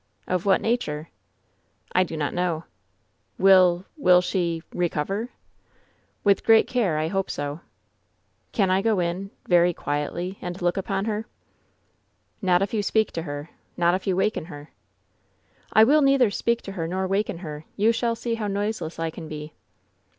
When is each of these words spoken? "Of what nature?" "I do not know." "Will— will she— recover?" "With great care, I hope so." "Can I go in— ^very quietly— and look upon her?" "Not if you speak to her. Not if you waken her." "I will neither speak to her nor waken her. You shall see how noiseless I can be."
"Of 0.27 0.47
what 0.47 0.61
nature?" 0.61 1.09
"I 1.93 2.01
do 2.03 2.17
not 2.17 2.33
know." 2.33 2.63
"Will— 3.37 3.85
will 4.05 4.19
she— 4.19 4.63
recover?" 4.85 5.29
"With 6.23 6.43
great 6.43 6.65
care, 6.67 6.97
I 6.97 7.07
hope 7.07 7.29
so." 7.29 7.59
"Can 8.51 8.71
I 8.71 8.81
go 8.81 8.99
in— 8.99 9.29
^very 9.47 9.75
quietly— 9.75 10.39
and 10.41 10.59
look 10.59 10.75
upon 10.75 11.05
her?" 11.05 11.27
"Not 12.41 12.63
if 12.63 12.73
you 12.73 12.81
speak 12.81 13.11
to 13.11 13.21
her. 13.21 13.51
Not 13.77 13.93
if 13.93 14.07
you 14.07 14.15
waken 14.15 14.45
her." 14.45 14.71
"I 15.71 15.83
will 15.83 16.01
neither 16.01 16.31
speak 16.31 16.63
to 16.63 16.71
her 16.71 16.87
nor 16.87 17.05
waken 17.05 17.37
her. 17.45 17.65
You 17.77 17.91
shall 17.91 18.15
see 18.15 18.33
how 18.33 18.47
noiseless 18.47 18.97
I 18.97 19.11
can 19.11 19.27
be." 19.27 19.53